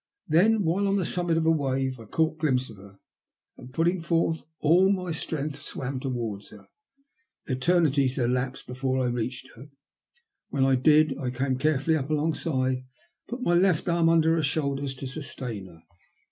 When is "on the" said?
0.87-1.05